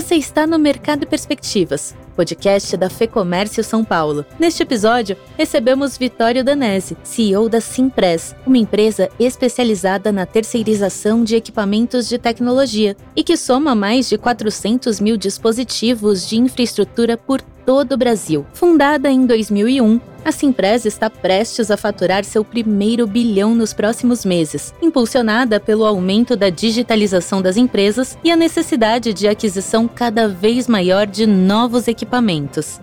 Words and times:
Você 0.00 0.14
está 0.14 0.46
no 0.46 0.58
Mercado 0.58 1.06
Perspectivas, 1.06 1.94
podcast 2.16 2.74
da 2.74 2.88
Fecomércio 2.88 3.62
São 3.62 3.84
Paulo. 3.84 4.24
Neste 4.38 4.62
episódio, 4.62 5.14
recebemos 5.36 5.98
Vitório 5.98 6.42
Danese, 6.42 6.96
CEO 7.04 7.50
da 7.50 7.60
Simpress, 7.60 8.34
uma 8.46 8.56
empresa 8.56 9.10
especializada 9.20 10.10
na 10.10 10.24
terceirização 10.24 11.22
de 11.22 11.36
equipamentos 11.36 12.08
de 12.08 12.16
tecnologia 12.16 12.96
e 13.14 13.22
que 13.22 13.36
soma 13.36 13.74
mais 13.74 14.08
de 14.08 14.16
400 14.16 15.00
mil 15.00 15.18
dispositivos 15.18 16.26
de 16.26 16.38
infraestrutura 16.38 17.18
por 17.18 17.42
todo 17.70 17.92
o 17.92 17.96
Brasil. 17.96 18.44
Fundada 18.52 19.08
em 19.12 19.24
2001, 19.24 20.00
a 20.24 20.32
Simpresa 20.32 20.88
está 20.88 21.08
prestes 21.08 21.70
a 21.70 21.76
faturar 21.76 22.24
seu 22.24 22.44
primeiro 22.44 23.06
bilhão 23.06 23.54
nos 23.54 23.72
próximos 23.72 24.24
meses, 24.24 24.74
impulsionada 24.82 25.60
pelo 25.60 25.84
aumento 25.84 26.34
da 26.34 26.50
digitalização 26.50 27.40
das 27.40 27.56
empresas 27.56 28.18
e 28.24 28.30
a 28.32 28.36
necessidade 28.36 29.14
de 29.14 29.28
aquisição 29.28 29.86
cada 29.86 30.26
vez 30.26 30.66
maior 30.66 31.06
de 31.06 31.28
novos 31.28 31.86
equipamentos. 31.86 32.80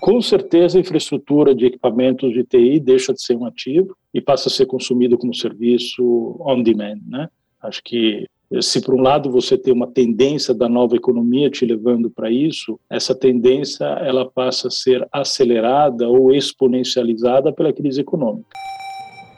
Com 0.00 0.20
certeza, 0.20 0.76
a 0.76 0.80
infraestrutura 0.80 1.54
de 1.54 1.66
equipamentos 1.66 2.32
de 2.32 2.42
TI 2.42 2.80
deixa 2.80 3.12
de 3.12 3.22
ser 3.22 3.36
um 3.36 3.46
ativo 3.46 3.96
e 4.12 4.20
passa 4.20 4.48
a 4.48 4.50
ser 4.50 4.66
consumido 4.66 5.16
como 5.16 5.32
serviço 5.32 6.36
on 6.40 6.64
demand. 6.64 6.98
Né? 7.06 7.28
Acho 7.62 7.80
que 7.84 8.26
se 8.60 8.80
por 8.80 8.94
um 8.94 9.00
lado 9.00 9.30
você 9.30 9.56
tem 9.56 9.72
uma 9.72 9.86
tendência 9.86 10.52
da 10.52 10.68
nova 10.68 10.96
economia 10.96 11.48
te 11.48 11.64
levando 11.64 12.10
para 12.10 12.30
isso, 12.30 12.78
essa 12.90 13.14
tendência 13.14 13.84
ela 13.84 14.28
passa 14.28 14.68
a 14.68 14.70
ser 14.70 15.06
acelerada 15.12 16.08
ou 16.08 16.34
exponencializada 16.34 17.52
pela 17.52 17.72
crise 17.72 18.00
econômica. 18.00 18.48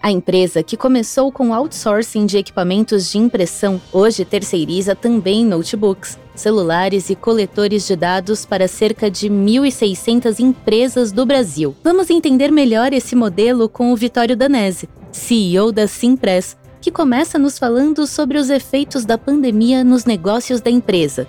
A 0.03 0.11
empresa, 0.11 0.65
que 0.65 0.77
começou 0.77 1.31
com 1.31 1.55
outsourcing 1.55 2.27
de 2.27 2.37
equipamentos 2.37 3.13
de 3.13 3.19
impressão, 3.19 3.81
hoje 3.93 4.25
terceiriza 4.25 4.97
também 4.97 5.45
notebooks, 5.45 6.19
celulares 6.35 7.09
e 7.09 7.15
coletores 7.15 7.87
de 7.87 7.95
dados 7.95 8.45
para 8.45 8.67
cerca 8.67 9.09
de 9.09 9.31
1.600 9.31 10.41
empresas 10.41 11.13
do 11.13 11.25
Brasil. 11.25 11.77
Vamos 11.85 12.11
entender 12.11 12.51
melhor 12.51 12.93
esse 12.93 13.15
modelo 13.15 13.69
com 13.69 13.93
o 13.93 13.97
Vitório 13.97 14.37
Danese, 14.37 14.89
CEO 15.13 15.71
da 15.71 15.87
Simpress, 15.87 16.57
que 16.83 16.91
começa 16.91 17.39
nos 17.39 17.61
falando 17.61 18.07
sobre 18.09 18.37
os 18.37 18.51
efeitos 18.51 19.05
da 19.05 19.17
pandemia 19.17 19.85
nos 19.85 20.05
negócios 20.05 20.61
da 20.61 20.69
empresa 20.69 21.29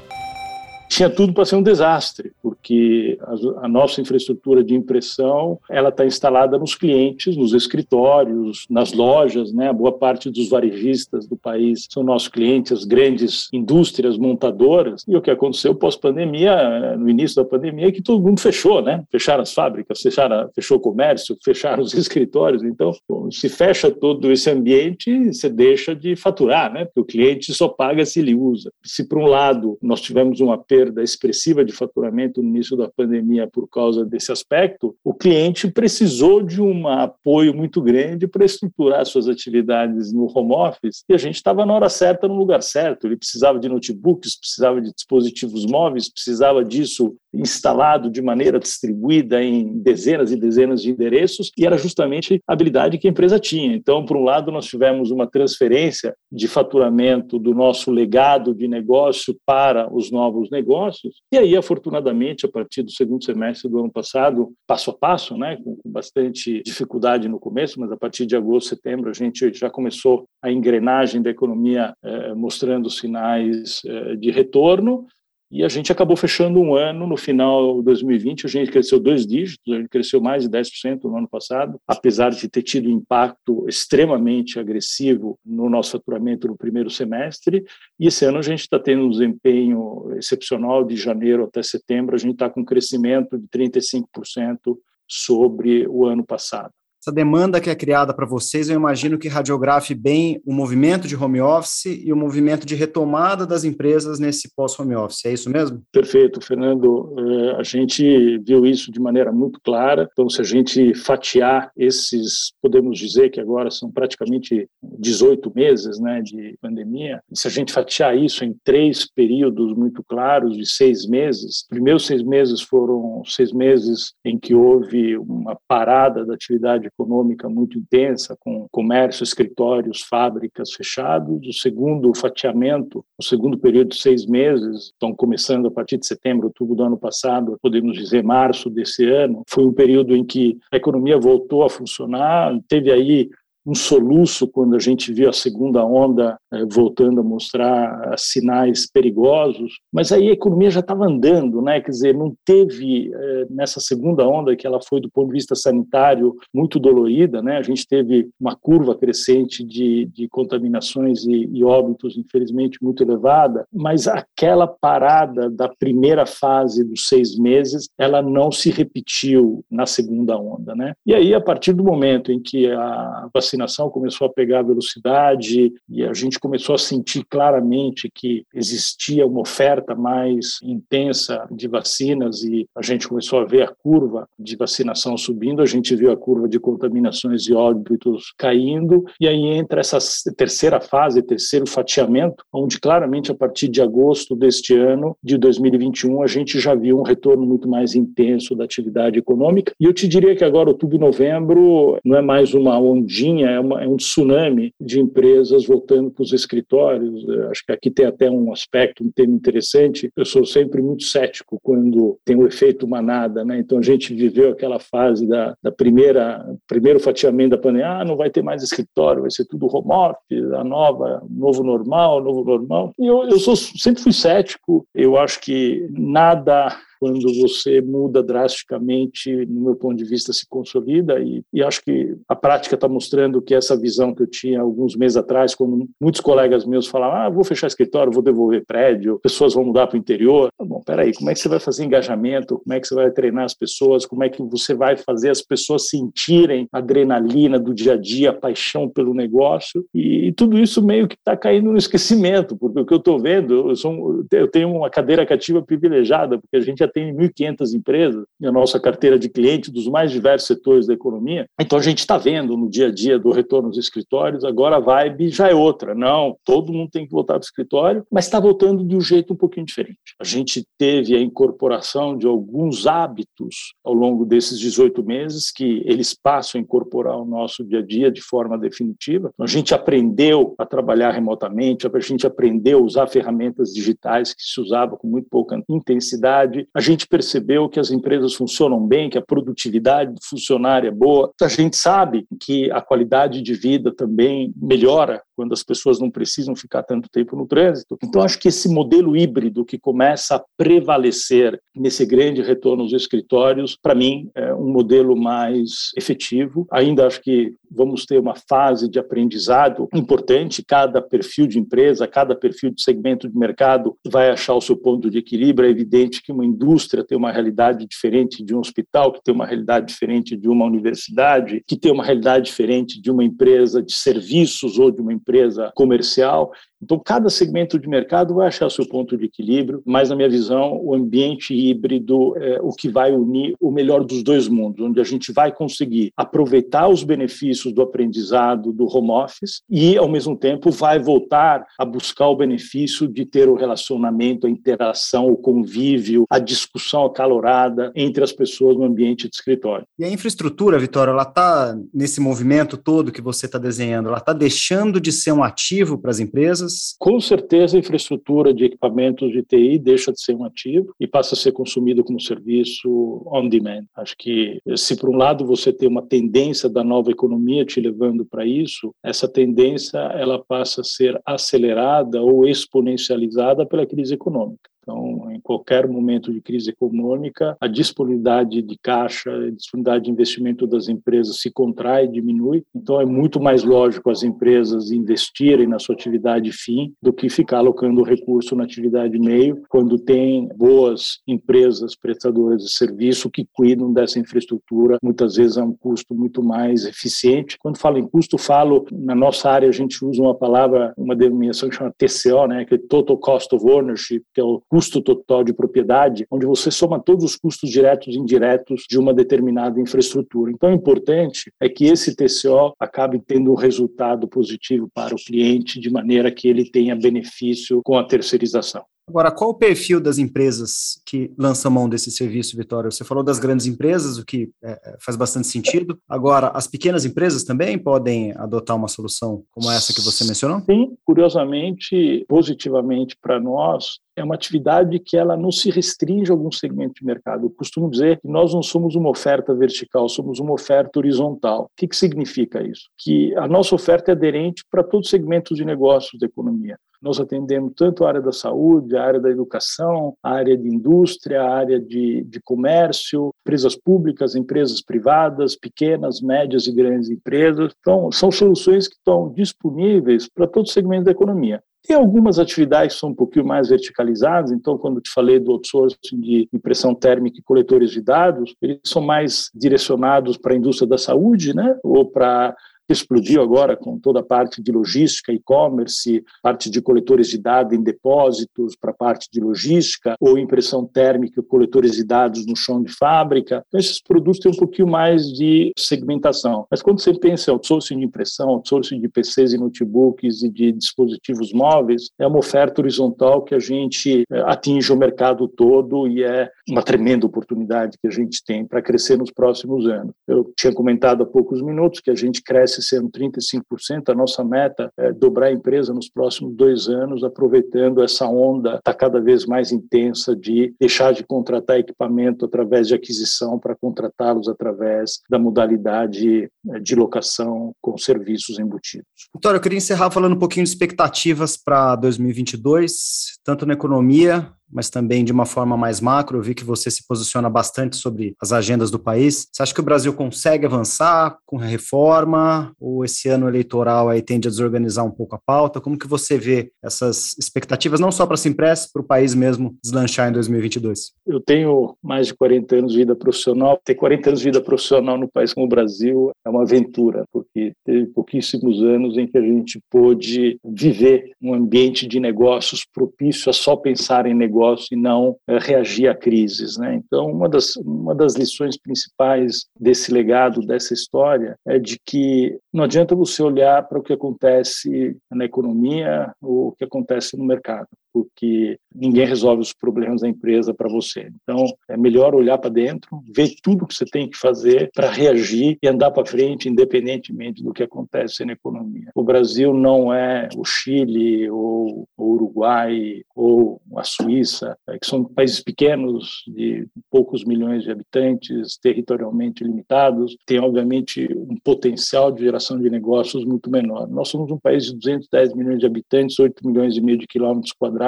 tinha 0.94 1.09
tudo 1.09 1.33
para 1.33 1.45
ser 1.45 1.55
um 1.55 1.63
desastre, 1.63 2.31
porque 2.41 3.17
a, 3.22 3.66
a 3.66 3.67
nossa 3.67 3.99
infraestrutura 3.99 4.63
de 4.63 4.75
impressão 4.75 5.59
ela 5.69 5.89
está 5.89 6.05
instalada 6.05 6.58
nos 6.58 6.75
clientes, 6.75 7.36
nos 7.36 7.53
escritórios, 7.53 8.66
nas 8.69 8.94
lojas, 8.94 9.52
né? 9.52 9.69
A 9.69 9.73
boa 9.73 9.91
parte 9.91 10.30
dos 10.30 10.49
varejistas 10.49 11.27
do 11.27 11.36
país 11.36 11.88
são 11.89 12.03
nossos 12.03 12.27
clientes, 12.27 12.71
as 12.71 12.86
grandes 12.86 13.49
indústrias 13.52 14.17
montadoras. 14.17 15.03
E 15.08 15.16
o 15.16 15.21
que 15.21 15.31
aconteceu 15.31 15.73
pós-pandemia, 15.73 16.95
no 16.95 17.09
início 17.09 17.41
da 17.41 17.49
pandemia, 17.49 17.88
é 17.88 17.91
que 17.91 18.02
todo 18.02 18.23
mundo 18.23 18.39
fechou, 18.39 18.81
né? 18.81 19.03
Fecharam 19.11 19.41
as 19.41 19.53
fábricas, 19.53 19.99
fecharam, 19.99 20.49
fechou 20.53 20.77
o 20.77 20.81
comércio, 20.81 21.36
fecharam 21.44 21.81
os 21.81 21.94
escritórios. 21.94 22.64
Então, 22.64 22.91
se 23.31 23.49
fecha 23.49 23.89
todo 23.89 24.31
esse 24.31 24.49
ambiente, 24.49 25.31
você 25.31 25.49
deixa 25.49 25.95
de 25.95 26.16
faturar, 26.16 26.71
né? 26.71 26.86
Porque 26.86 26.99
o 26.99 27.05
cliente 27.05 27.53
só 27.53 27.67
paga 27.67 28.05
se 28.05 28.19
ele 28.19 28.36
usa. 28.36 28.71
Se 28.83 29.08
por 29.08 29.17
um 29.17 29.25
lado 29.25 29.77
nós 29.81 29.99
tivemos 29.99 30.39
um 30.39 30.52
aperto 30.52 30.83
perda 30.84 31.02
expressiva 31.02 31.64
de 31.64 31.72
faturamento 31.72 32.42
no 32.42 32.50
início 32.50 32.76
da 32.76 32.89
pandemia 32.89 33.48
por 33.48 33.67
causa 33.70 34.06
desse 34.06 34.31
aspecto, 34.31 34.95
o 35.03 35.14
cliente 35.14 35.72
precisou 35.72 36.44
de 36.44 36.62
um 36.62 36.88
apoio 36.88 37.53
muito 37.53 37.81
grande 37.81 38.28
para 38.28 38.44
estruturar 38.44 39.06
suas 39.06 39.30
atividades 39.30 40.11
no 40.11 40.28
home 40.36 40.54
office 40.54 41.04
e 41.08 41.14
a 41.14 41.17
gente 41.17 41.36
estava 41.36 41.66
na 41.66 41.73
hora 41.73 41.89
certa, 41.89 42.28
no 42.28 42.36
lugar 42.36 42.61
certo. 42.61 43.08
Ele 43.08 43.16
precisava 43.16 43.59
de 43.59 43.70
notebooks, 43.70 44.38
precisava 44.38 44.81
de 44.81 44.94
dispositivos 44.94 45.66
móveis, 45.66 46.11
precisava 46.11 46.64
disso 46.66 47.16
instalado 47.34 48.10
de 48.10 48.21
maneira 48.21 48.60
distribuída 48.60 49.44
em 49.44 49.80
dezenas 49.82 50.32
e 50.32 50.36
dezenas 50.36 50.82
de 50.82 50.92
endereços 50.92 51.52
e 51.58 51.66
era 51.66 51.77
justamente 51.77 52.42
a 52.48 52.54
habilidade 52.54 52.98
que 52.98 53.08
a 53.08 53.11
empresa 53.11 53.39
tinha. 53.39 53.76
Então, 53.76 54.05
por 54.05 54.17
um 54.17 54.23
lado, 54.23 54.52
nós 54.52 54.66
tivemos 54.66 55.11
uma 55.11 55.27
transferência 55.27 56.16
de 56.32 56.48
faturamento 56.48 57.39
do 57.39 57.54
nosso 57.54 57.92
legado 57.92 58.54
de 58.54 58.67
negócio 58.67 59.36
para 59.45 59.93
os 59.93 60.11
novos 60.11 60.49
negócios. 60.49 61.22
E 61.32 61.38
aí, 61.38 61.55
afortunadamente, 61.55 62.45
a 62.45 62.49
partir 62.49 62.83
do 62.83 62.92
segundo 62.92 63.23
semestre 63.23 63.70
do 63.70 63.80
ano 63.80 63.92
passado, 63.92 64.54
passo 64.67 64.92
a 64.92 64.93
passo, 64.93 65.38
né, 65.38 65.58
com 65.58 65.77
bastante 65.86 66.61
dificuldade 66.64 67.27
no 67.27 67.39
começo, 67.39 67.80
mas 67.80 67.92
a 67.92 67.98
partir 67.98 68.26
de 68.26 68.36
agosto, 68.36 68.70
setembro, 68.70 69.10
a 69.10 69.14
gente 69.14 69.54
já 69.54 69.70
começou 69.70 70.26
a 70.42 70.52
engrenagem 70.52 71.22
da 71.22 71.30
economia 71.30 71.93
eh, 72.04 72.33
mostrando 72.33 72.89
sinais 72.89 73.82
eh, 73.86 74.16
de 74.16 74.32
retorno. 74.32 75.08
E 75.55 75.64
a 75.64 75.67
gente 75.67 75.91
acabou 75.91 76.17
fechando 76.17 76.59
um 76.59 76.73
ano, 76.73 77.05
no 77.05 77.15
final 77.15 77.77
de 77.77 77.83
2020, 77.83 78.47
a 78.47 78.49
gente 78.49 78.71
cresceu 78.71 78.99
dois 78.99 79.23
dígitos, 79.23 79.71
a 79.71 79.77
gente 79.77 79.87
cresceu 79.87 80.19
mais 80.19 80.41
de 80.41 80.49
10% 80.49 81.03
no 81.03 81.15
ano 81.15 81.27
passado, 81.27 81.80
apesar 81.87 82.31
de 82.31 82.49
ter 82.49 82.64
tido 82.64 82.89
impacto 82.89 83.63
extremamente 83.69 84.59
agressivo 84.59 85.37
no 85.45 85.69
nosso 85.69 85.92
faturamento 85.92 86.47
no 86.47 86.58
primeiro 86.58 86.89
semestre. 86.89 87.63
E 87.99 88.08
esse 88.08 88.25
ano 88.25 88.39
a 88.39 88.42
gente 88.42 88.61
está 88.61 88.80
tendo 88.80 89.03
um 89.03 89.09
desempenho 89.11 90.11
excepcional 90.17 90.83
de 90.83 90.95
janeiro 90.95 91.43
até 91.43 91.61
setembro, 91.61 92.15
a 92.15 92.17
gente 92.17 92.33
está 92.33 92.49
com 92.49 92.61
um 92.61 92.65
crescimento 92.65 93.37
de 93.37 93.47
35% 93.47 94.75
sobre 95.08 95.86
o 95.87 96.08
ano 96.08 96.25
passado 96.25 96.73
essa 97.03 97.11
demanda 97.11 97.59
que 97.59 97.69
é 97.69 97.75
criada 97.75 98.14
para 98.14 98.25
vocês, 98.25 98.69
eu 98.69 98.77
imagino 98.77 99.17
que 99.17 99.27
radiografe 99.27 99.93
bem 99.93 100.41
o 100.45 100.53
movimento 100.53 101.05
de 101.05 101.17
home 101.17 101.41
office 101.41 101.86
e 101.86 102.14
o 102.14 102.15
movimento 102.15 102.65
de 102.65 102.75
retomada 102.75 103.45
das 103.45 103.65
empresas 103.65 104.19
nesse 104.19 104.49
pós-home 104.55 104.95
office. 104.95 105.25
É 105.25 105.33
isso 105.33 105.49
mesmo? 105.49 105.83
Perfeito, 105.92 106.39
Fernando. 106.39 107.13
É, 107.19 107.59
a 107.59 107.63
gente 107.63 108.37
viu 108.47 108.65
isso 108.65 108.89
de 108.89 109.02
maneira 109.02 109.33
muito 109.33 109.59
clara. 109.61 110.08
Então, 110.13 110.30
se 110.30 110.39
a 110.39 110.45
gente 110.45 110.93
fatiar 110.95 111.71
esses, 111.75 112.53
podemos 112.61 112.97
dizer 112.97 113.30
que 113.31 113.42
agora 113.42 113.69
são 113.69 113.92
praticamente 113.92 114.65
18 114.81 115.52
meses 115.53 115.99
né, 115.99 116.21
de 116.21 116.55
pandemia, 116.61 117.19
se 117.33 117.49
a 117.49 117.52
gente 117.52 117.73
fatiar 117.73 118.17
isso 118.17 118.45
em 118.45 118.55
três 118.63 119.05
períodos 119.13 119.75
muito 119.75 120.02
claros 120.08 120.55
de 120.55 120.65
seis 120.65 121.05
meses, 121.05 121.63
os 121.63 121.67
primeiros 121.67 122.05
seis 122.05 122.23
meses 122.23 122.61
foram 122.61 123.21
seis 123.25 123.52
meses 123.52 124.13
em 124.23 124.39
que 124.39 124.55
houve 124.55 125.17
uma 125.17 125.58
parada 125.67 126.25
da 126.25 126.33
atividade 126.33 126.92
econômica 126.98 127.49
muito 127.49 127.77
intensa, 127.77 128.38
com 128.39 128.68
comércio, 128.71 129.24
escritórios, 129.24 130.01
fábricas 130.01 130.74
fechados. 130.74 131.48
O 131.48 131.54
segundo 131.54 132.13
fatiamento, 132.15 133.06
o 133.18 133.24
segundo 133.24 133.57
período 133.57 133.89
de 133.89 134.01
seis 134.01 134.25
meses, 134.25 134.86
estão 134.86 135.13
começando 135.13 135.68
a 135.68 135.71
partir 135.71 135.98
de 135.98 136.07
setembro, 136.07 136.48
outubro 136.48 136.75
do 136.75 136.83
ano 136.83 136.98
passado, 136.98 137.57
podemos 137.62 137.98
dizer 137.98 138.24
março 138.24 138.69
desse 138.69 139.06
ano, 139.06 139.44
foi 139.48 139.65
um 139.65 139.74
período 139.74 140.15
em 140.15 140.24
que 140.24 140.57
a 140.71 140.77
economia 140.77 141.18
voltou 141.18 141.63
a 141.63 141.69
funcionar, 141.69 142.57
teve 142.68 142.92
aí 142.92 143.30
um 143.65 143.74
soluço 143.75 144.47
quando 144.47 144.75
a 144.75 144.79
gente 144.79 145.13
viu 145.13 145.29
a 145.29 145.33
segunda 145.33 145.85
onda 145.85 146.38
eh, 146.53 146.65
voltando 146.69 147.21
a 147.21 147.24
mostrar 147.24 148.13
sinais 148.18 148.89
perigosos, 148.91 149.79
mas 149.91 150.12
aí 150.12 150.29
a 150.29 150.33
economia 150.33 150.69
já 150.69 150.81
estava 150.81 151.06
andando, 151.06 151.62
né? 151.62 151.79
Quer 151.81 151.91
dizer, 151.91 152.15
não 152.15 152.35
teve 152.45 153.12
eh, 153.13 153.47
nessa 153.50 153.79
segunda 153.79 154.27
onda 154.27 154.56
que 154.56 154.68
ela 154.68 154.79
foi 154.81 155.00
do 155.00 155.09
ponto 155.09 155.27
de 155.27 155.33
vista 155.33 155.56
sanitário 155.56 156.35
muito 156.53 156.79
dolorida, 156.79 157.41
né? 157.41 157.57
A 157.57 157.62
gente 157.62 157.88
teve 157.88 158.29
uma 158.39 158.56
curva 158.56 158.95
crescente 158.95 159.63
de, 159.63 160.06
de 160.13 160.27
contaminações 160.27 161.25
e, 161.25 161.50
e 161.51 161.63
óbitos, 161.63 162.18
infelizmente 162.18 162.77
muito 162.81 163.03
elevada, 163.03 163.65
mas 163.71 164.07
aquela 164.07 164.68
parada 164.68 165.50
da 165.50 165.69
primeira 165.69 166.25
fase 166.25 166.83
dos 166.83 167.07
seis 167.07 167.38
meses, 167.38 167.88
ela 167.97 168.21
não 168.21 168.51
se 168.51 168.69
repetiu 168.69 169.63
na 169.69 169.85
segunda 169.85 170.38
onda, 170.38 170.75
né? 170.75 170.94
E 171.06 171.13
aí 171.13 171.33
a 171.33 171.41
partir 171.41 171.74
do 171.74 171.83
momento 171.83 172.31
em 172.31 172.41
que 172.41 172.69
a 172.69 173.30
vacina 173.33 173.52
vacinação 173.53 173.89
começou 173.89 174.27
a 174.27 174.33
pegar 174.33 174.63
velocidade 174.63 175.71
e 175.88 176.04
a 176.04 176.13
gente 176.13 176.39
começou 176.39 176.74
a 176.75 176.78
sentir 176.78 177.24
claramente 177.30 178.10
que 178.13 178.45
existia 178.54 179.25
uma 179.28 179.42
oferta 179.42 179.95
mais 179.95 180.57
intensa 180.63 181.48
de 181.51 181.68
vacinas 181.68 182.44
e 182.44 182.68
a 182.75 182.81
gente 182.81 183.07
começou 183.07 183.39
a 183.39 183.45
ver 183.45 183.63
a 183.63 183.68
curva 183.68 184.28
de 184.39 184.56
vacinação 184.56 185.16
subindo, 185.18 185.62
a 185.62 185.66
gente 185.66 185.95
viu 185.95 186.12
a 186.12 186.18
curva 186.18 186.48
de 186.48 186.60
contaminações 186.60 187.48
e 187.48 187.54
óbitos 187.54 188.33
caindo. 188.38 189.06
E 189.19 189.28
aí 189.28 189.45
entra 189.45 189.81
essa 189.81 190.00
terceira 190.36 190.80
fase, 190.80 191.22
terceiro 191.22 191.68
fatiamento, 191.68 192.44
onde 192.51 192.80
claramente 192.80 193.31
a 193.31 193.36
partir 193.36 193.68
de 193.68 193.81
agosto 193.81 194.36
deste 194.36 194.75
ano, 194.75 195.16
de 195.24 195.38
2021, 195.38 196.24
a 196.24 196.28
gente 196.28 196.60
já 196.60 196.74
viu 196.74 197.00
um 197.00 197.04
retorno 197.04 197.45
muito 197.45 197.68
mais 197.68 197.94
intenso 197.94 198.56
da 198.56 198.63
atividade 198.63 199.19
econômica. 199.19 199.74
E 199.80 199.86
eu 199.86 199.94
te 199.94 200.07
diria 200.07 200.36
que 200.36 200.44
agora 200.44 200.69
outubro 200.69 200.98
e 200.98 201.00
novembro 201.00 202.00
não 202.04 202.18
é 202.18 202.22
mais 202.22 202.54
uma 202.54 202.80
ondinha 202.80 203.43
é, 203.45 203.60
uma, 203.60 203.84
é 203.84 203.88
um 203.88 203.98
tsunami 203.98 204.74
de 204.80 205.00
empresas 205.00 205.66
voltando 205.66 206.12
para 206.12 206.24
os 206.24 206.34
escritórios. 206.34 207.28
Eu 207.28 207.50
acho 207.50 207.66
que 207.66 207.72
aqui 207.72 207.92
tem 207.92 208.06
até 208.06 208.30
um 208.30 208.51
aspecto, 208.51 209.04
um 209.04 209.12
tema 209.12 209.34
interessante. 209.34 210.12
Eu 210.16 210.25
sou 210.25 210.45
sempre 210.45 210.81
muito 210.81 211.04
cético 211.04 211.60
quando 211.62 212.18
tem 212.25 212.36
o 212.36 212.48
efeito 212.48 212.88
manada, 212.88 213.44
né? 213.44 213.57
Então 213.60 213.78
a 213.78 213.81
gente 213.81 214.13
viveu 214.13 214.51
aquela 214.51 214.80
fase 214.80 215.28
da, 215.28 215.56
da 215.62 215.72
primeira 215.72 216.44
primeiro 216.68 217.00
fatiamento 217.00 217.51
da 217.51 217.57
pandemia. 217.57 217.90
Ah, 217.90 218.06
não 218.06 218.16
vai 218.16 218.30
ter 218.30 218.42
mais 218.42 218.63
escritório, 218.63 219.22
vai 219.22 219.31
ser 219.31 219.45
tudo 219.45 219.68
home 219.68 219.92
office, 219.92 220.54
a 220.54 220.63
nova, 220.63 221.22
novo 221.30 221.63
normal, 221.63 222.24
novo 222.24 222.44
normal. 222.44 222.92
E 223.00 223.07
eu, 223.07 223.24
eu 223.24 223.40
sou, 223.40 223.56
sempre 223.56 224.01
fui 224.01 224.13
cético. 224.13 224.86
Eu 224.94 225.18
acho 225.18 225.40
que 225.42 225.88
nada 225.92 226.75
quando 227.04 227.34
você 227.34 227.82
muda 227.82 228.24
drasticamente, 228.24 229.46
no 229.48 229.60
meu 229.60 229.76
ponto 229.76 229.98
de 229.98 230.06
vista, 230.06 230.32
se 230.32 230.48
consolida. 230.48 231.20
E, 231.20 231.44
e 231.52 231.62
acho 231.62 231.84
que 231.84 232.16
a 232.30 232.34
prática 232.34 232.76
está 232.76 232.88
mostrando 232.88 233.42
que 233.42 233.54
essa 233.54 233.78
visão 233.78 234.16
que 234.16 234.24
eu 234.24 234.28
tinha 234.28 234.62
alguns 234.62 234.96
meses 234.96 235.18
atrás, 235.18 235.54
quando 235.54 235.86
muitos 236.00 236.22
colegas 236.22 236.66
meus 236.66 236.88
falavam: 236.88 237.18
ah, 237.18 237.30
vou 237.30 237.44
fechar 237.44 237.68
escritório, 237.68 238.14
vou 238.14 238.24
devolver 238.24 238.64
prédio, 238.66 239.20
pessoas 239.22 239.54
vão 239.54 239.66
mudar 239.66 239.88
para 239.88 239.98
o 239.98 240.00
interior. 240.00 240.48
Bom, 240.58 240.82
peraí, 240.86 241.14
como 241.14 241.30
é 241.30 241.34
que 241.34 241.42
você 241.42 241.50
vai 241.50 241.60
fazer 241.60 241.84
engajamento? 241.84 242.60
Como 242.60 242.74
é 242.74 242.80
que 242.80 242.88
você 242.88 242.96
vai 242.96 243.12
treinar 243.12 243.44
as 243.44 243.54
pessoas? 243.54 244.06
Como 244.06 244.24
é 244.24 244.30
que 244.30 244.42
você 244.42 244.74
vai 244.74 244.96
fazer 244.96 245.30
as 245.30 245.42
pessoas 245.42 245.90
sentirem 245.90 246.70
a 246.72 246.78
adrenalina 246.78 247.60
do 247.60 247.74
dia 247.74 247.96
a 247.96 247.98
dia, 247.98 248.30
a 248.30 248.34
paixão 248.34 248.88
pelo 248.88 249.14
negócio? 249.14 249.86
E, 249.94 250.28
e 250.28 250.32
tudo 250.32 250.58
isso 250.58 250.82
meio 250.82 251.06
que 251.06 251.16
está 251.16 251.36
caindo 251.36 251.70
no 251.70 251.78
esquecimento, 251.78 252.56
porque 252.56 252.80
o 252.80 252.86
que 252.86 252.94
eu 252.94 252.98
estou 252.98 253.20
vendo, 253.20 253.72
eu, 253.72 253.76
sou, 253.76 254.24
eu 254.32 254.48
tenho 254.48 254.74
uma 254.74 254.90
cadeira 254.90 255.26
cativa 255.26 255.62
privilegiada, 255.62 256.40
porque 256.40 256.56
a 256.56 256.62
gente 256.62 256.80
já 256.80 256.88
tem 256.94 257.13
1.500 257.16 257.74
empresas 257.74 258.25
na 258.40 258.51
nossa 258.51 258.80
carteira 258.80 259.18
de 259.18 259.30
clientes 259.30 259.69
dos 259.69 259.88
mais 259.88 260.12
diversos 260.12 260.48
setores 260.48 260.88
da 260.88 260.94
economia. 260.94 261.48
Então 261.60 261.78
a 261.78 261.81
gente 261.81 262.00
está 262.00 262.18
vendo 262.18 262.56
no 262.56 262.69
dia 262.69 262.88
a 262.88 262.92
dia 262.92 263.18
do 263.19 263.31
retorno 263.31 263.68
aos 263.68 263.78
escritórios, 263.78 264.44
agora 264.44 264.78
a 264.78 264.80
vibe 264.80 265.30
já 265.30 265.50
é 265.50 265.56
outra. 265.56 265.95
Não, 265.95 266.38
todo 266.44 266.74
mundo 266.74 266.90
tem 266.92 267.06
que 267.06 267.12
voltar 267.12 267.34
para 267.34 267.42
o 267.42 267.45
escritório, 267.45 268.06
mas 268.12 268.25
está 268.25 268.40
voltando 268.40 268.86
de 268.86 268.95
um 268.95 269.01
jeito 269.01 269.34
um 269.34 269.38
pouquinho 269.38 269.66
diferente. 269.66 270.16
A 270.19 270.24
gente 270.24 270.66
teve 270.78 271.16
a 271.16 271.22
incorporação 271.22 272.18
de 272.18 272.28
alguns 272.28 272.86
hábitos 272.86 273.74
ao 273.84 273.94
longo 273.94 274.25
desses 274.25 274.60
18 274.60 275.04
meses 275.04 275.51
que 275.51 275.84
eles 275.86 276.13
passam 276.13 276.60
a 276.60 276.63
incorporar 276.63 277.18
o 277.18 277.25
nosso 277.25 277.63
dia 277.63 277.80
a 277.80 277.86
dia 277.86 278.12
de 278.12 278.22
forma 278.22 278.57
definitiva. 278.57 279.31
Então, 279.34 279.44
a 279.44 279.50
gente 279.50 279.74
aprendeu 279.74 280.56
a 280.57 280.66
trabalhar 280.66 281.12
remotamente, 281.12 281.88
a 281.88 282.00
gente 282.00 282.28
aprendeu 282.28 282.80
a 282.80 282.84
usar 282.84 283.07
ferramentas 283.07 283.74
digitais 283.74 284.34
que 284.34 284.44
se 284.44 284.60
usava 284.60 284.98
com 284.98 285.07
muito 285.07 285.28
pouca 285.30 285.62
intensidade. 285.69 286.68
A 286.74 286.81
gente 286.83 287.07
percebeu 287.07 287.68
que 287.68 287.80
as 287.80 287.89
empresas 287.89 288.33
funcionam 288.33 288.85
bem, 288.85 289.09
que 289.09 289.18
a 289.18 289.21
produtividade 289.21 290.13
do 290.13 290.19
funcionário 290.24 290.88
é 290.88 290.91
boa. 290.91 291.31
A 291.41 291.47
gente 291.47 291.75
sabe 291.75 292.25
que 292.39 292.69
a 292.71 292.81
qualidade 292.81 293.41
de 293.41 293.53
vida 293.53 293.94
também 293.94 294.53
melhora 294.56 295.21
quando 295.35 295.53
as 295.53 295.63
pessoas 295.63 296.00
não 296.00 296.12
precisam 296.12 296.56
ficar 296.56 296.83
tanto 296.83 297.09
tempo 297.09 297.35
no 297.35 297.47
trânsito. 297.47 297.97
Então, 298.03 298.21
acho 298.21 298.39
que 298.39 298.50
esse 298.50 298.69
modelo 298.69 299.18
híbrido 299.18 299.65
que 299.65 299.80
começa 299.80 300.35
a 300.35 300.44
prevalecer 300.56 301.59
nesse 301.75 302.06
grande 302.06 302.41
retorno 302.41 302.83
aos 302.83 302.94
escritórios, 302.94 303.75
para 303.81 303.95
mim, 303.95 304.30
é 304.35 304.53
um 304.53 304.71
modelo 304.71 305.15
mais 305.15 305.89
efetivo. 305.97 306.68
Ainda 306.71 307.07
acho 307.07 307.21
que 307.21 307.53
vamos 307.75 308.06
ter 308.06 308.20
uma 308.20 308.36
fase 308.36 308.90
de 308.90 309.00
aprendizado 309.00 309.88
importante. 309.94 310.64
Cada 310.64 311.02
perfil 311.02 311.48
de 311.48 311.60
empresa, 311.60 312.08
cada 312.08 312.36
perfil 312.36 312.72
de 312.72 312.81
segmento 312.81 313.28
de 313.28 313.38
mercado 313.38 313.98
vai 314.08 314.30
achar 314.30 314.54
o 314.54 314.62
seu 314.62 314.78
ponto 314.78 315.10
de 315.10 315.18
equilíbrio. 315.18 315.68
É 315.68 315.72
evidente 315.72 316.22
que 316.22 316.31
uma 316.31 316.46
indústria 316.46 317.04
tem 317.04 317.18
uma 317.18 317.31
realidade 317.31 317.86
diferente 317.86 318.44
de 318.44 318.56
um 318.56 318.60
hospital, 318.60 319.12
que 319.12 319.24
tem 319.24 319.34
uma 319.34 319.46
realidade 319.46 319.88
diferente 319.88 320.36
de 320.36 320.48
uma 320.48 320.66
universidade, 320.66 321.64
que 321.68 321.78
tem 321.78 321.92
uma 321.92 322.04
realidade 322.04 322.46
diferente 322.46 323.02
de 323.02 323.12
uma 323.12 323.24
empresa 323.24 323.81
de 323.81 323.94
serviços 323.94 324.78
ou 324.78 324.92
de 324.92 325.02
uma 325.02 325.14
empresa 325.14 325.72
comercial. 325.76 326.52
Então, 326.83 327.00
cada 327.00 327.30
segmento 327.30 327.80
de 327.80 327.88
mercado 327.88 328.35
vai 328.35 328.47
achar 328.47 328.69
seu 328.69 328.85
ponto 328.85 329.18
de 329.18 329.25
equilíbrio, 329.25 329.81
mas, 329.85 330.09
na 330.09 330.15
minha 330.15 330.30
visão, 330.30 330.80
o 330.83 330.94
ambiente 330.94 331.53
híbrido 331.53 332.38
é 332.38 332.59
o 332.62 332.71
que 332.71 332.89
vai 332.89 333.13
unir 333.13 333.56
o 333.59 333.71
melhor 333.71 334.03
dos 334.03 334.21
dois 334.21 334.50
mundos, 334.50 334.85
onde 334.85 335.00
a 335.00 335.03
gente 335.03 335.31
vai 335.31 335.51
conseguir 335.51 336.12
aproveitar 336.18 336.89
os 336.89 337.03
benefícios 337.03 337.74
do 337.74 337.81
aprendizado 337.81 338.74
do 338.74 338.85
home 338.85 339.12
office 339.12 339.62
e, 339.69 339.97
ao 339.97 340.09
mesmo 340.09 340.35
tempo, 340.35 340.69
vai 340.71 341.00
voltar 341.00 341.65
a 341.80 341.85
buscar 341.85 342.27
o 342.27 342.35
benefício 342.35 343.07
de 343.07 343.25
ter 343.25 343.47
o 343.47 343.56
relacionamento, 343.56 344.45
a 344.45 344.50
interação, 344.50 345.27
o 345.27 345.38
convívio, 345.38 346.25
a 346.30 346.39
discussão 346.39 347.06
acalorada 347.06 347.91
entre 347.95 348.24
as 348.24 348.33
pessoas 348.33 348.75
no 348.75 348.83
ambiente 348.83 349.30
de 349.30 349.35
escritório. 349.35 349.85
E 349.97 350.03
a 350.03 350.09
infraestrutura, 350.09 350.77
Vitória, 350.77 351.12
ela 351.12 351.24
está 351.24 351.77
nesse 351.94 352.19
movimento 352.19 352.75
todo 352.75 353.12
que 353.12 353.21
você 353.21 353.45
está 353.45 353.57
desenhando, 353.57 354.09
ela 354.09 354.18
está 354.18 354.33
deixando 354.33 355.00
de 355.00 355.12
ser 355.12 355.31
um 355.31 355.44
ativo 355.44 355.97
para 355.97 356.12
as 356.12 356.19
empresas? 356.19 356.73
Com 357.00 357.20
certeza, 357.20 357.78
a 357.78 357.80
infraestrutura 357.80 358.54
de 358.54 358.66
equipamentos 358.66 359.31
de 359.31 359.44
TI 359.44 359.78
deixa 359.78 360.12
de 360.12 360.22
ser 360.22 360.36
um 360.36 360.44
ativo 360.44 360.94
e 361.00 361.08
passa 361.08 361.36
a 361.36 361.38
ser 361.38 361.52
consumido 361.52 362.04
como 362.04 362.20
serviço 362.20 363.24
on 363.28 363.48
demand. 363.48 363.86
Acho 363.96 364.16
que, 364.18 364.60
se 364.75 364.96
por 364.96 365.10
um 365.10 365.18
lado 365.18 365.46
você 365.46 365.72
tem 365.72 365.88
uma 365.88 366.06
tendência 366.06 366.70
da 366.70 366.84
nova 366.84 367.12
economia 367.12 367.66
te 367.66 367.80
levando 367.80 368.25
para 368.25 368.46
isso, 368.46 368.94
essa 369.04 369.28
tendência 369.28 369.98
ela 369.98 370.44
passa 370.44 370.81
a 370.81 370.84
ser 370.84 371.20
acelerada 371.25 372.22
ou 372.22 372.48
exponencializada 372.48 373.66
pela 373.66 373.86
crise 373.86 374.14
econômica. 374.14 374.73
Então, 374.83 375.31
em 375.31 375.39
qualquer 375.39 375.88
momento 375.88 376.31
de 376.31 376.41
crise 376.41 376.69
econômica, 376.69 377.56
a 377.59 377.68
disponibilidade 377.68 378.62
de 378.62 378.77
caixa, 378.77 379.31
a 379.31 379.50
disponibilidade 379.50 380.06
de 380.06 380.12
investimento 380.12 380.68
das 380.68 380.89
empresas 380.89 381.39
se 381.39 381.50
contrai, 381.50 382.07
diminui. 382.07 382.63
Então, 382.75 383.00
é 383.00 383.06
muito 383.06 383.41
mais 383.41 383.63
lógico 383.63 384.09
as 384.09 384.24
empresas 384.24 384.91
investirem 384.91 385.68
na 385.68 385.80
sua 385.80 385.95
atividade 385.95 386.51
fim 386.51 386.94
do 387.01 387.13
que 387.13 387.30
ficar 387.30 387.59
alocando 387.59 388.03
recurso 388.03 388.56
na 388.56 388.63
atividade 388.63 389.18
meio, 389.18 389.63
quando 389.69 389.97
tem 389.97 390.50
boas 390.56 391.19
empresas 391.25 391.95
prestadoras 391.95 392.63
de 392.63 392.71
serviço 392.71 393.30
que 393.30 393.47
cuidam 393.53 393.91
dessa 393.91 394.19
infraestrutura, 394.19 394.97
muitas 395.01 395.35
vezes 395.35 395.57
a 395.57 395.63
um 395.63 395.74
custo 395.74 396.13
muito 396.13 396.44
mais 396.44 396.85
eficiente. 396.85 397.57
Quando 397.57 397.77
falo 397.77 397.97
em 397.97 398.07
custo, 398.07 398.38
falo, 398.38 398.85
na 398.91 399.15
nossa 399.15 399.50
área, 399.50 399.69
a 399.69 399.71
gente 399.71 400.03
usa 400.03 400.21
uma 400.21 400.35
palavra, 400.35 400.94
uma 400.97 401.15
denominação 401.15 401.69
que 401.69 401.75
chama 401.75 401.94
TCO, 401.97 402.47
né, 402.47 402.65
que 402.65 402.75
é 402.75 402.77
Total 402.77 403.18
Cost 403.18 403.56
of 403.56 403.65
Ownership, 403.65 404.24
que 404.33 404.41
é 404.41 404.44
o 404.44 404.62
custo 404.74 405.00
total 405.04 405.44
de 405.44 405.54
propriedade, 405.54 406.25
onde 406.31 406.48
você 406.48 406.72
soma 406.72 407.00
todos 407.00 407.24
os 407.24 407.36
custos 407.36 407.70
diretos 407.70 408.08
e 408.08 408.18
indiretos 408.18 408.86
de 408.90 408.98
uma 408.98 409.14
determinada 409.14 409.80
infraestrutura. 409.80 410.52
Então, 410.52 410.72
o 410.72 410.74
importante 410.74 411.54
é 411.62 411.70
que 411.70 411.86
esse 411.86 412.16
TCO 412.16 412.74
acabe 412.80 413.22
tendo 413.24 413.52
um 413.52 413.56
resultado 413.56 414.28
positivo 414.28 414.90
para 414.92 415.14
o 415.14 415.24
cliente, 415.24 415.80
de 415.80 415.92
maneira 415.92 416.31
que 416.31 416.48
ele 416.48 416.68
tenha 416.68 416.96
benefício 416.96 417.84
com 417.84 418.00
a 418.00 418.04
terceirização. 418.04 418.84
Agora, 419.08 419.32
qual 419.32 419.50
o 419.50 419.56
perfil 419.56 420.00
das 420.00 420.18
empresas 420.18 421.02
que 421.06 421.34
lançam 421.38 421.70
mão 421.70 421.90
desse 421.90 422.10
serviço, 422.10 422.56
Vitória? 422.56 422.90
Você 422.90 423.04
falou 423.04 423.24
das 423.24 423.38
grandes 423.38 423.66
empresas, 423.66 424.18
o 424.18 424.26
que 424.26 424.50
é, 424.64 424.72
é, 424.72 424.98
faz 425.00 425.18
bastante 425.18 425.48
sentido. 425.48 425.98
Agora, 426.08 426.48
as 426.50 426.68
pequenas 426.68 427.04
empresas 427.04 427.44
também 427.44 427.78
podem 427.78 428.32
adotar 428.38 428.78
uma 428.78 428.88
solução 428.88 429.44
como 429.52 429.70
essa 429.70 429.94
que 429.94 430.02
você 430.02 430.24
mencionou? 430.24 430.62
Sim, 430.62 430.96
curiosamente, 431.04 432.26
positivamente 432.30 433.18
para 433.22 433.42
nós, 433.42 434.00
é 434.16 434.24
uma 434.24 434.36
atividade 434.36 434.98
que 435.00 435.18
ela 435.18 435.36
não 435.36 435.52
se 435.52 435.69
restringe 435.69 436.31
a 436.31 436.33
algum 436.33 436.52
segmento 436.52 436.94
de 437.00 437.06
mercado. 437.06 437.48
Eu 437.48 437.50
costumo 437.50 437.90
dizer 437.90 438.22
que 438.22 438.28
nós 438.28 438.54
não 438.54 438.64
somos 438.64 438.95
uma 438.95 439.10
oferta 439.10 439.54
vertical, 439.54 440.07
somos 440.07 440.40
uma 440.40 440.54
oferta 440.54 440.98
horizontal. 441.00 441.64
O 441.64 441.69
que, 441.76 441.88
que 441.88 441.95
significa 441.95 442.66
isso? 442.66 442.83
Que 442.98 443.36
a 443.36 443.48
nossa 443.50 443.76
oferta 443.76 444.12
é 444.12 444.14
aderente 444.14 444.64
para 444.72 444.83
todos 444.83 445.07
os 445.07 445.12
segmentos 445.12 445.57
de 445.57 445.66
negócios 445.66 446.18
da 446.19 446.26
economia. 446.26 446.78
Nós 447.04 447.19
atendemos 447.19 447.74
tanto 447.76 448.06
a 448.06 448.07
área 448.07 448.22
da 448.22 448.31
saúde, 448.31 448.95
a 448.95 449.04
área 449.04 449.19
da 449.19 449.30
educação, 449.30 450.16
a 450.24 450.31
área 450.31 450.57
de 450.57 450.69
indústria, 450.69 451.42
a 451.42 451.54
área 451.54 451.78
de, 451.78 452.24
de 452.24 452.40
comércio, 452.40 453.33
empresas 453.42 453.76
públicas, 453.76 454.36
empresas 454.36 454.81
privadas, 454.81 455.54
pequenas, 455.54 456.22
médias 456.22 456.66
e 456.66 456.72
grandes 456.72 457.10
empresas. 457.10 457.74
Então, 457.78 458.10
são 458.10 458.31
soluções 458.31 458.88
que 458.88 458.95
estão 458.95 459.33
disponíveis 459.33 460.30
para 460.30 460.48
todos 460.48 460.69
os 460.69 460.74
segmentos 460.74 461.04
da 461.04 461.12
economia. 461.12 461.62
Tem 461.86 461.98
algumas 461.98 462.40
atividades 462.40 462.95
que 462.95 463.02
são 463.02 463.10
um 463.10 463.16
pouquinho 463.16 463.45
mais 463.45 463.68
verticalizadas, 463.68 464.54
então, 464.54 464.78
quando 464.78 465.02
te 465.02 465.12
falei 465.12 465.38
do 465.38 465.52
outsourcing 465.52 466.22
de 466.22 466.48
impressão 466.54 466.95
térmica 466.95 467.38
e 467.40 467.44
coletores 467.44 467.92
de 467.92 468.02
dados, 468.02 468.56
eles 468.62 468.80
são 468.86 469.02
mais 469.02 469.50
direcionados 469.54 470.38
para 470.38 470.54
a 470.54 470.56
indústria 470.56 470.88
da 470.88 470.98
saúde, 470.98 471.54
né, 471.54 471.78
ou 471.83 472.06
para 472.06 472.56
explodiu 472.90 473.42
agora 473.42 473.75
com 473.75 473.97
toda 473.97 474.19
a 474.19 474.23
parte 474.23 474.61
de 474.61 474.71
logística, 474.71 475.31
e-commerce, 475.31 476.23
parte 476.42 476.69
de 476.69 476.81
coletores 476.81 477.30
de 477.30 477.37
dados 477.37 477.73
em 477.73 477.81
depósitos 477.81 478.75
para 478.75 478.94
parte 478.94 479.28
de 479.31 479.40
logística, 479.40 480.16
ou 480.19 480.37
impressão 480.37 480.85
térmica, 480.85 481.42
coletores 481.44 481.94
de 481.95 482.04
dados 482.04 482.45
no 482.45 482.56
chão 482.56 482.81
de 482.81 482.92
fábrica. 482.92 483.63
Então, 483.68 483.80
esses 483.80 484.02
produtos 484.02 484.40
têm 484.40 484.52
um 484.52 484.56
pouquinho 484.56 484.87
mais 484.87 485.28
de 485.28 485.71
segmentação. 485.78 486.66
Mas 486.69 486.81
quando 486.81 487.02
você 487.02 487.13
pensa 487.13 487.49
em 487.49 487.54
outsourcing 487.54 487.99
de 487.99 488.06
impressão, 488.06 488.49
outsourcing 488.49 488.99
de 488.99 489.07
PCs 489.07 489.54
e 489.54 489.57
notebooks 489.57 490.44
e 490.44 490.49
de 490.49 490.71
dispositivos 490.71 491.54
móveis, 491.54 492.09
é 492.19 492.28
uma 492.28 492.40
oferta 492.40 492.81
horizontal 492.81 493.44
que 493.44 493.56
a 493.56 493.59
gente 493.59 494.23
eh, 494.30 494.44
atinge 494.45 494.92
o 494.92 494.97
mercado 494.97 495.47
todo 495.47 496.07
e 496.07 496.23
é 496.23 496.49
uma 496.70 496.82
tremenda 496.82 497.26
oportunidade 497.26 497.98
que 498.02 498.08
a 498.08 498.12
gente 498.12 498.44
tem 498.46 498.66
para 498.66 498.82
crescer 498.82 499.18
nos 499.18 499.32
próximos 499.32 499.86
anos. 499.86 500.14
Eu 500.28 500.52
tinha 500.58 500.74
comentado 500.74 501.24
há 501.24 501.26
poucos 501.26 501.62
minutos 501.62 502.00
que 502.00 502.10
a 502.10 502.16
gente 502.16 502.42
cresce 502.42 502.82
sendo 502.82 503.10
35%, 503.10 504.10
a 504.10 504.16
nossa 504.16 504.44
meta 504.44 504.92
é 504.98 505.12
dobrar 505.12 505.48
a 505.48 505.52
empresa 505.52 505.94
nos 505.94 506.10
próximos 506.10 506.56
dois 506.56 506.88
anos, 506.88 507.24
aproveitando 507.24 508.02
essa 508.02 508.28
onda 508.28 508.76
está 508.76 508.94
cada 508.94 509.20
vez 509.20 509.46
mais 509.46 509.72
intensa 509.72 510.36
de 510.36 510.74
deixar 510.80 511.14
de 511.14 511.24
contratar 511.24 511.80
equipamento 511.80 512.46
através 512.46 512.88
de 512.88 512.96
aquisição 512.96 513.60
para 513.60 513.75
contratá-los 513.75 514.48
através 514.48 515.20
da 515.29 515.38
modalidade 515.38 516.43
eh, 516.43 516.79
de 516.79 516.96
locação 516.96 517.74
com 517.82 517.98
serviços 517.98 518.60
embutidos. 518.60 519.05
Vitório, 519.34 519.58
eu 519.58 519.62
queria 519.62 519.77
encerrar 519.77 520.12
falando 520.12 520.34
um 520.36 520.39
pouquinho 520.39 520.63
de 520.63 520.70
expectativas 520.70 521.58
para 521.58 521.96
2022, 521.96 523.39
tanto 523.43 523.65
na 523.65 523.74
economia 523.74 524.51
mas 524.73 524.89
também 524.89 525.23
de 525.23 525.31
uma 525.31 525.45
forma 525.45 525.77
mais 525.77 526.01
macro. 526.01 526.37
Eu 526.37 526.41
vi 526.41 526.53
que 526.53 526.63
você 526.63 526.89
se 526.89 527.05
posiciona 527.07 527.49
bastante 527.49 527.95
sobre 527.95 528.35
as 528.41 528.51
agendas 528.51 528.89
do 528.89 528.99
país. 528.99 529.47
Você 529.51 529.61
acha 529.61 529.73
que 529.73 529.79
o 529.79 529.83
Brasil 529.83 530.13
consegue 530.13 530.65
avançar 530.65 531.37
com 531.45 531.59
a 531.59 531.65
reforma? 531.65 532.73
Ou 532.79 533.05
esse 533.05 533.29
ano 533.29 533.47
eleitoral 533.47 534.09
aí 534.09 534.21
tende 534.21 534.47
a 534.47 534.51
desorganizar 534.51 535.05
um 535.05 535.11
pouco 535.11 535.35
a 535.35 535.39
pauta? 535.39 535.79
Como 535.79 535.97
que 535.97 536.07
você 536.07 536.37
vê 536.37 536.71
essas 536.83 537.37
expectativas, 537.37 537.99
não 537.99 538.11
só 538.11 538.25
para 538.25 538.35
a 538.35 538.37
Simpress, 538.37 538.91
para 538.91 539.01
o 539.01 539.05
país 539.05 539.35
mesmo 539.35 539.75
deslanchar 539.83 540.29
em 540.29 540.33
2022? 540.33 541.13
Eu 541.25 541.39
tenho 541.39 541.95
mais 542.01 542.27
de 542.27 542.33
40 542.33 542.75
anos 542.77 542.91
de 542.91 542.97
vida 542.97 543.15
profissional. 543.15 543.79
Ter 543.83 543.95
40 543.95 544.29
anos 544.29 544.39
de 544.39 544.45
vida 544.45 544.61
profissional 544.61 545.17
no 545.17 545.29
país 545.29 545.53
como 545.53 545.65
o 545.65 545.69
Brasil 545.69 546.31
é 546.45 546.49
uma 546.49 546.63
aventura, 546.63 547.25
porque 547.31 547.73
teve 547.85 548.07
pouquíssimos 548.07 548.81
anos 548.81 549.17
em 549.17 549.27
que 549.27 549.37
a 549.37 549.41
gente 549.41 549.79
pôde 549.89 550.57
viver 550.63 551.31
um 551.41 551.53
ambiente 551.53 552.07
de 552.07 552.19
negócios 552.19 552.85
propício 552.93 553.49
a 553.49 553.53
só 553.53 553.75
pensar 553.75 554.25
em 554.25 554.33
negócios 554.33 554.62
negócio 554.63 554.88
e 554.91 554.96
não 554.96 555.36
é, 555.48 555.58
reagir 555.58 556.08
a 556.08 556.15
crises. 556.15 556.77
Né? 556.77 556.96
Então, 556.96 557.27
uma 557.27 557.50
das, 557.50 557.75
uma 557.75 558.15
das 558.15 558.36
lições 558.36 558.77
principais 558.77 559.65
desse 559.79 560.12
legado, 560.12 560.62
dessa 560.62 560.93
história, 560.93 561.55
é 561.67 561.77
de 561.77 562.00
que 562.03 562.58
não 562.72 562.86
adianta 562.86 563.15
você 563.15 563.43
olhar 563.43 563.84
para 563.88 564.00
o 564.00 564.03
que 564.03 564.13
acontece 564.13 565.17
na 565.29 565.46
economia 565.46 566.34
ou 566.41 566.70
o 566.70 566.72
que 566.72 566.84
acontece 566.84 567.38
no 567.38 567.46
mercado 567.46 567.88
porque 568.13 568.77
ninguém 568.93 569.25
resolve 569.25 569.63
os 569.63 569.74
problemas 569.74 570.22
da 570.22 570.29
empresa 570.29 570.74
para 570.74 570.88
você. 570.88 571.32
Então, 571.41 571.65
é 571.89 571.98
melhor 571.98 572.36
olhar 572.36 572.60
para 572.60 572.70
dentro, 572.70 573.24
ver 573.36 573.55
tudo 573.63 573.88
que 573.88 573.96
você 573.96 574.05
tem 574.05 574.29
que 574.29 574.38
fazer 574.38 574.91
para 574.93 575.10
reagir 575.10 575.77
e 575.82 575.88
andar 575.88 576.12
para 576.12 576.25
frente, 576.25 576.70
independentemente 576.70 577.63
do 577.63 577.74
que 577.74 577.82
acontece 577.82 578.46
na 578.46 578.53
economia. 578.53 579.10
O 579.15 579.24
Brasil 579.24 579.74
não 579.74 580.13
é 580.13 580.48
o 580.55 580.63
Chile 580.63 581.50
ou 581.50 582.08
o 582.15 582.34
Uruguai 582.34 583.24
ou 583.36 583.82
a 583.98 584.03
Suíça, 584.03 584.77
é, 584.88 585.00
que 585.00 585.08
são 585.08 585.24
países 585.24 585.60
pequenos 585.60 586.43
de 586.48 586.88
poucos 587.10 587.43
milhões 587.43 587.84
de 587.84 587.91
habitantes, 587.91 588.77
territorialmente 588.77 589.63
limitados, 589.63 590.38
tem 590.46 590.60
obviamente 590.60 591.27
um 591.36 591.58
potencial 591.63 592.32
de 592.32 592.43
geração 592.43 592.79
de 592.79 592.89
negócios 592.89 593.43
muito 593.43 593.72
menor. 593.72 594.08
Nós 594.08 594.29
somos 594.29 594.51
um 594.51 594.60
país 594.60 594.86
de 594.86 594.96
210 594.96 595.55
milhões 595.55 595.79
de 595.79 595.86
habitantes, 595.86 596.38
8 596.38 596.67
milhões 596.67 596.96
e 596.96 597.01
meio 597.01 597.17
de 597.17 597.25
quilômetros 597.25 597.72
quadrados 597.72 598.02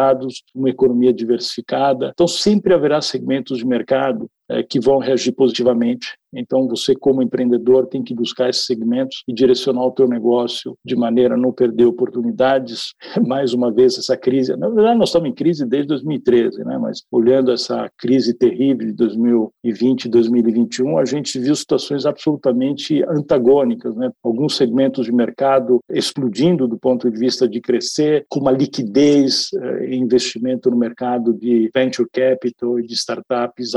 uma 0.53 0.69
economia 0.69 1.13
diversificada. 1.13 2.11
Então, 2.13 2.27
sempre 2.27 2.73
haverá 2.73 3.01
segmentos 3.01 3.57
de 3.57 3.65
mercado 3.65 4.29
é, 4.49 4.63
que 4.63 4.79
vão 4.79 4.99
reagir 4.99 5.33
positivamente 5.33 6.07
então, 6.35 6.67
você, 6.67 6.93
como 6.93 7.21
empreendedor, 7.21 7.87
tem 7.87 8.03
que 8.03 8.13
buscar 8.13 8.49
esses 8.49 8.65
segmentos 8.65 9.23
e 9.27 9.33
direcionar 9.33 9.85
o 9.85 9.91
teu 9.91 10.07
negócio 10.07 10.77
de 10.83 10.95
maneira 10.95 11.35
a 11.35 11.37
não 11.37 11.51
perder 11.51 11.85
oportunidades. 11.85 12.93
Mais 13.25 13.53
uma 13.53 13.71
vez, 13.71 13.97
essa 13.97 14.17
crise. 14.17 14.55
Na 14.57 14.69
verdade, 14.69 14.99
nós 14.99 15.09
estamos 15.09 15.29
em 15.29 15.33
crise 15.33 15.65
desde 15.65 15.87
2013, 15.87 16.63
né? 16.65 16.77
mas 16.77 17.03
olhando 17.11 17.51
essa 17.51 17.89
crise 17.97 18.33
terrível 18.33 18.87
de 18.87 18.93
2020 18.93 20.05
e 20.05 20.09
2021, 20.09 20.97
a 20.97 21.05
gente 21.05 21.39
viu 21.39 21.55
situações 21.55 22.05
absolutamente 22.05 23.03
antagônicas. 23.07 23.95
Né? 23.95 24.11
Alguns 24.23 24.55
segmentos 24.57 25.05
de 25.05 25.13
mercado 25.13 25.79
explodindo 25.89 26.67
do 26.67 26.77
ponto 26.77 27.09
de 27.09 27.17
vista 27.17 27.47
de 27.47 27.61
crescer, 27.61 28.25
com 28.29 28.39
uma 28.39 28.51
liquidez 28.51 29.49
e 29.87 29.95
investimento 29.95 30.69
no 30.69 30.77
mercado 30.77 31.33
de 31.33 31.69
venture 31.73 32.07
capital 32.11 32.79
e 32.79 32.85
de 32.85 32.93
startups 32.93 33.75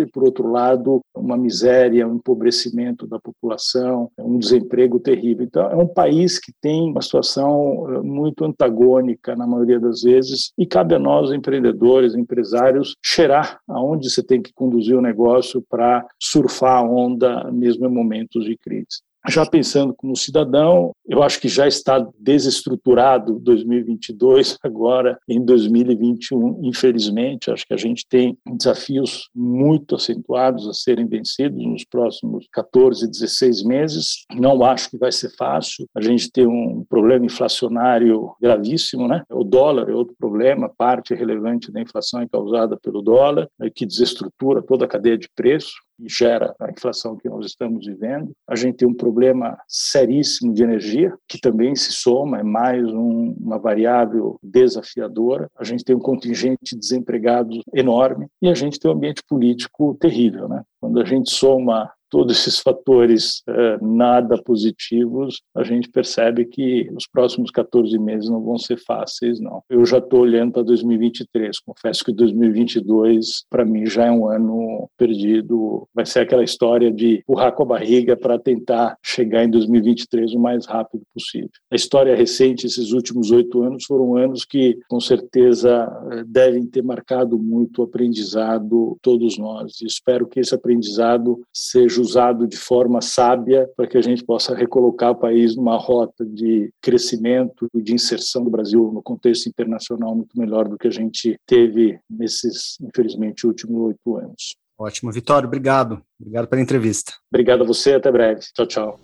e, 0.00 0.06
por 0.06 0.24
outro 0.24 0.50
lado, 0.50 1.00
uma 1.14 1.36
miséria 1.36 1.64
miséria, 1.64 2.06
um 2.06 2.16
empobrecimento 2.16 3.06
da 3.06 3.18
população, 3.18 4.10
um 4.18 4.38
desemprego 4.38 5.00
terrível. 5.00 5.44
Então, 5.44 5.70
é 5.70 5.76
um 5.76 5.86
país 5.86 6.38
que 6.38 6.52
tem 6.60 6.90
uma 6.90 7.02
situação 7.02 7.86
eh, 7.90 8.02
muito 8.02 8.44
antagônica 8.44 9.34
na 9.34 9.46
maioria 9.46 9.80
das 9.80 10.02
vezes 10.02 10.52
e 10.58 10.66
cabe 10.66 10.94
a 10.94 10.98
nós, 10.98 11.32
empreendedores, 11.32 12.14
empresários, 12.14 12.96
cheirar 13.02 13.60
aonde 13.68 14.10
você 14.10 14.22
tem 14.22 14.42
que 14.42 14.52
conduzir 14.52 14.96
o 14.96 15.02
negócio 15.02 15.64
para 15.68 16.06
surfar 16.20 16.78
a 16.78 16.82
onda 16.82 17.50
mesmo 17.50 17.86
em 17.86 17.92
momentos 17.92 18.44
de 18.44 18.56
crise 18.56 19.02
já 19.28 19.46
pensando 19.46 19.94
como 19.94 20.16
cidadão, 20.16 20.92
eu 21.06 21.22
acho 21.22 21.40
que 21.40 21.48
já 21.48 21.66
está 21.66 22.06
desestruturado 22.18 23.38
2022, 23.38 24.58
agora 24.62 25.18
em 25.28 25.44
2021, 25.44 26.60
infelizmente. 26.62 27.50
Acho 27.50 27.66
que 27.66 27.74
a 27.74 27.78
gente 27.78 28.06
tem 28.08 28.36
desafios 28.46 29.28
muito 29.34 29.94
acentuados 29.94 30.68
a 30.68 30.72
serem 30.72 31.06
vencidos 31.06 31.64
nos 31.64 31.84
próximos 31.84 32.46
14, 32.52 33.08
16 33.08 33.64
meses. 33.64 34.24
Não 34.34 34.62
acho 34.64 34.90
que 34.90 34.98
vai 34.98 35.12
ser 35.12 35.30
fácil. 35.36 35.86
A 35.94 36.00
gente 36.00 36.30
tem 36.30 36.46
um 36.46 36.84
problema 36.88 37.24
inflacionário 37.24 38.32
gravíssimo, 38.40 39.08
né? 39.08 39.22
O 39.30 39.44
dólar 39.44 39.88
é 39.88 39.94
outro 39.94 40.14
problema, 40.18 40.68
parte 40.68 41.14
relevante 41.14 41.72
da 41.72 41.80
inflação 41.80 42.20
é 42.20 42.28
causada 42.28 42.76
pelo 42.76 43.02
dólar, 43.02 43.48
que 43.74 43.86
desestrutura 43.86 44.62
toda 44.62 44.84
a 44.84 44.88
cadeia 44.88 45.18
de 45.18 45.28
preço 45.34 45.74
gera 46.06 46.54
a 46.60 46.70
inflação 46.70 47.16
que 47.16 47.28
nós 47.28 47.46
estamos 47.46 47.86
vivendo. 47.86 48.32
A 48.48 48.56
gente 48.56 48.76
tem 48.76 48.88
um 48.88 48.94
problema 48.94 49.58
seríssimo 49.68 50.52
de 50.52 50.62
energia, 50.62 51.14
que 51.28 51.38
também 51.38 51.74
se 51.74 51.92
soma, 51.92 52.40
é 52.40 52.42
mais 52.42 52.84
um, 52.84 53.34
uma 53.38 53.58
variável 53.58 54.38
desafiadora. 54.42 55.48
A 55.56 55.64
gente 55.64 55.84
tem 55.84 55.94
um 55.94 56.00
contingente 56.00 56.74
de 56.74 56.78
desempregados 56.78 57.60
enorme 57.74 58.26
e 58.40 58.48
a 58.48 58.54
gente 58.54 58.78
tem 58.78 58.90
um 58.90 58.94
ambiente 58.94 59.22
político 59.28 59.96
terrível. 60.00 60.48
Né? 60.48 60.62
Quando 60.80 61.00
a 61.00 61.04
gente 61.04 61.30
soma 61.30 61.90
todos 62.14 62.38
esses 62.38 62.60
fatores 62.60 63.42
eh, 63.48 63.76
nada 63.82 64.40
positivos, 64.40 65.42
a 65.52 65.64
gente 65.64 65.90
percebe 65.90 66.44
que 66.44 66.88
os 66.96 67.08
próximos 67.08 67.50
14 67.50 67.98
meses 67.98 68.30
não 68.30 68.40
vão 68.40 68.56
ser 68.56 68.78
fáceis, 68.78 69.40
não. 69.40 69.64
Eu 69.68 69.84
já 69.84 69.98
estou 69.98 70.20
olhando 70.20 70.52
para 70.52 70.62
2023, 70.62 71.58
confesso 71.58 72.04
que 72.04 72.12
2022, 72.12 73.44
para 73.50 73.64
mim, 73.64 73.84
já 73.86 74.04
é 74.06 74.12
um 74.12 74.28
ano 74.28 74.88
perdido. 74.96 75.88
Vai 75.92 76.06
ser 76.06 76.20
aquela 76.20 76.44
história 76.44 76.92
de 76.92 77.16
empurrar 77.16 77.52
com 77.52 77.64
a 77.64 77.66
barriga 77.66 78.16
para 78.16 78.38
tentar 78.38 78.96
chegar 79.02 79.42
em 79.42 79.50
2023 79.50 80.34
o 80.34 80.38
mais 80.38 80.66
rápido 80.66 81.02
possível. 81.12 81.50
A 81.68 81.74
história 81.74 82.14
recente, 82.14 82.64
esses 82.64 82.92
últimos 82.92 83.32
oito 83.32 83.60
anos, 83.60 83.86
foram 83.86 84.16
anos 84.16 84.44
que, 84.44 84.78
com 84.88 85.00
certeza, 85.00 85.90
eh, 86.12 86.22
devem 86.24 86.64
ter 86.64 86.84
marcado 86.84 87.36
muito 87.36 87.80
o 87.80 87.84
aprendizado 87.84 88.96
todos 89.02 89.36
nós. 89.36 89.80
E 89.80 89.86
espero 89.86 90.28
que 90.28 90.38
esse 90.38 90.54
aprendizado 90.54 91.42
seja 91.52 92.03
usado 92.04 92.46
de 92.46 92.56
forma 92.56 93.00
sábia 93.00 93.68
para 93.76 93.86
que 93.86 93.98
a 93.98 94.02
gente 94.02 94.24
possa 94.24 94.54
recolocar 94.54 95.10
o 95.10 95.16
país 95.16 95.56
numa 95.56 95.76
rota 95.76 96.24
de 96.24 96.70
crescimento 96.80 97.66
e 97.74 97.82
de 97.82 97.94
inserção 97.94 98.44
do 98.44 98.50
Brasil 98.50 98.90
no 98.92 99.02
contexto 99.02 99.48
internacional 99.48 100.14
muito 100.14 100.38
melhor 100.38 100.68
do 100.68 100.78
que 100.78 100.88
a 100.88 100.92
gente 100.92 101.36
teve 101.46 101.98
nesses, 102.08 102.76
infelizmente, 102.80 103.46
últimos 103.46 103.80
oito 103.88 104.16
anos. 104.16 104.54
Ótimo. 104.78 105.12
Vitório, 105.12 105.46
obrigado. 105.46 106.02
Obrigado 106.20 106.48
pela 106.48 106.60
entrevista. 106.62 107.12
Obrigado 107.32 107.62
a 107.62 107.66
você. 107.66 107.94
Até 107.94 108.10
breve. 108.10 108.40
Tchau, 108.54 108.66
tchau. 108.66 109.00